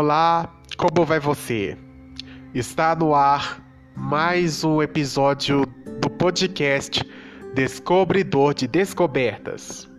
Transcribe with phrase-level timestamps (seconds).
[0.00, 1.76] Olá, como vai você?
[2.54, 3.60] Está no ar
[3.96, 5.66] mais um episódio
[6.00, 7.02] do podcast
[7.52, 9.90] Descobridor de Descobertas.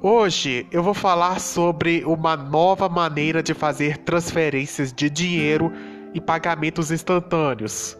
[0.00, 5.72] Hoje eu vou falar sobre uma nova maneira de fazer transferências de dinheiro
[6.14, 7.98] e pagamentos instantâneos,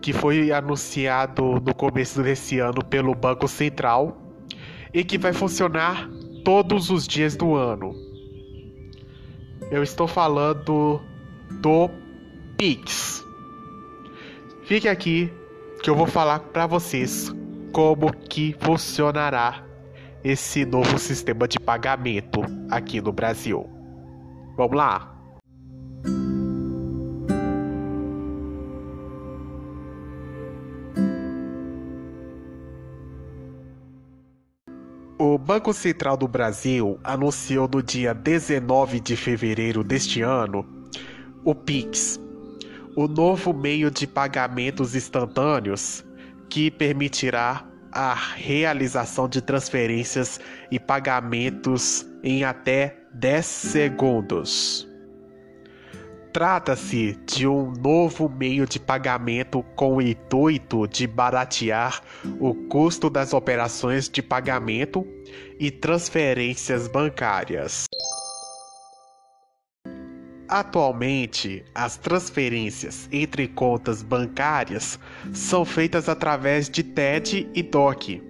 [0.00, 4.16] que foi anunciado no começo desse ano pelo Banco Central
[4.94, 6.08] e que vai funcionar
[6.42, 8.11] todos os dias do ano.
[9.72, 11.00] Eu estou falando
[11.50, 11.88] do
[12.58, 13.24] Pix.
[14.64, 15.32] Fique aqui
[15.82, 17.32] que eu vou falar para vocês
[17.72, 19.64] como que funcionará
[20.22, 23.66] esse novo sistema de pagamento aqui no Brasil.
[24.58, 25.11] Vamos lá?
[35.24, 40.66] O Banco Central do Brasil anunciou no dia 19 de fevereiro deste ano
[41.44, 42.18] o Pix,
[42.96, 46.04] o novo meio de pagamentos instantâneos
[46.50, 50.40] que permitirá a realização de transferências
[50.72, 54.91] e pagamentos em até 10 segundos.
[56.32, 62.02] Trata-se de um novo meio de pagamento com o intuito de baratear
[62.40, 65.06] o custo das operações de pagamento
[65.60, 67.84] e transferências bancárias.
[70.48, 74.98] Atualmente, as transferências entre contas bancárias
[75.34, 78.22] são feitas através de TED e DOC.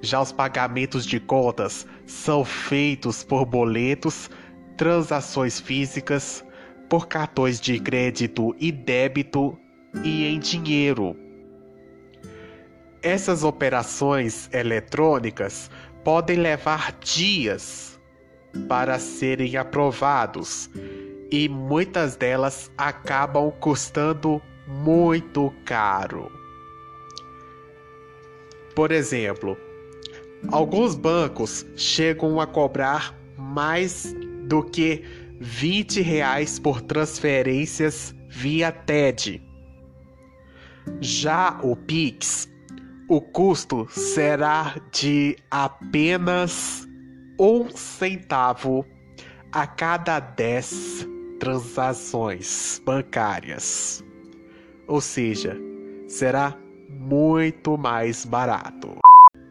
[0.00, 4.28] Já os pagamentos de contas são feitos por boletos,
[4.76, 6.44] transações físicas,
[6.92, 9.58] por cartões de crédito e débito
[10.04, 11.16] e em dinheiro.
[13.00, 15.70] Essas operações eletrônicas
[16.04, 17.98] podem levar dias
[18.68, 20.68] para serem aprovados
[21.30, 26.30] e muitas delas acabam custando muito caro.
[28.76, 29.56] Por exemplo,
[30.50, 34.14] alguns bancos chegam a cobrar mais
[34.44, 39.42] do que 20 reais por transferências via TED.
[41.00, 42.48] Já o Pix,
[43.08, 46.88] o custo será de apenas
[47.38, 48.86] um centavo
[49.52, 51.06] a cada 10
[51.38, 54.02] transações bancárias.
[54.86, 55.56] Ou seja,
[56.08, 56.56] será
[56.88, 58.96] muito mais barato.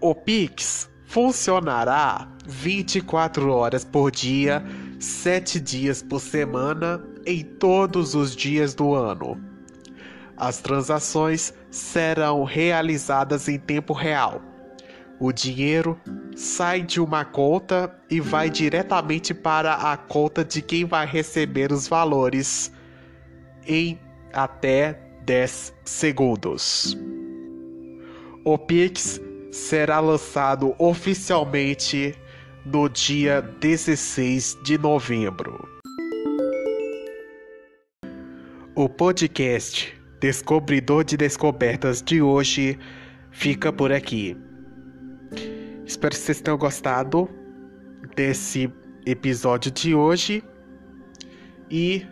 [0.02, 4.63] O Pix funcionará 24 horas por dia
[5.01, 9.41] sete dias por semana em todos os dias do ano.
[10.38, 14.41] As transações serão realizadas em tempo real.
[15.19, 16.00] O dinheiro
[16.35, 21.88] sai de uma conta e vai diretamente para a conta de quem vai receber os
[21.88, 22.72] valores
[23.68, 24.00] em
[24.31, 26.97] até 10 segundos.
[28.45, 29.19] O Pix
[29.51, 32.16] será lançado oficialmente
[32.66, 35.67] no dia 16 de novembro.
[38.75, 42.77] O podcast Descobridor de Descobertas de hoje
[43.31, 44.38] fica por aqui.
[45.85, 47.29] Espero que vocês tenham gostado
[48.16, 48.71] desse
[49.05, 50.44] episódio de hoje
[51.69, 52.05] e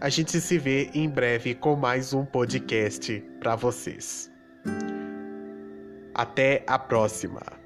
[0.00, 4.30] a gente se vê em breve com mais um podcast para vocês.
[6.14, 7.63] Até a próxima!